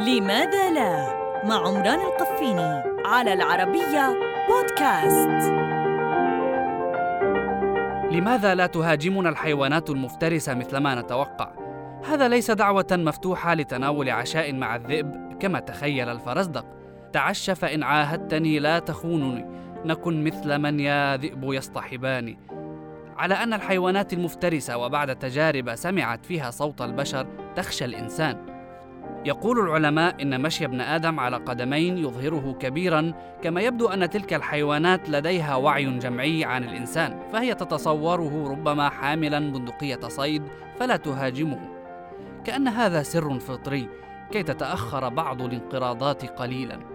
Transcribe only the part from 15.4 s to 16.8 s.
كما تخيل الفرزدق.